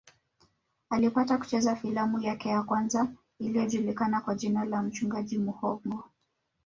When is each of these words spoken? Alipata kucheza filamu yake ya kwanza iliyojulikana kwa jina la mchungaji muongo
Alipata 0.89 1.37
kucheza 1.37 1.75
filamu 1.75 2.19
yake 2.21 2.49
ya 2.49 2.63
kwanza 2.63 3.07
iliyojulikana 3.39 4.21
kwa 4.21 4.35
jina 4.35 4.65
la 4.65 4.81
mchungaji 4.81 5.37
muongo 5.37 6.03